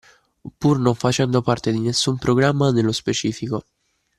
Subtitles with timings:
[0.59, 3.63] Pur non facendo parte di nessun programma nello specifico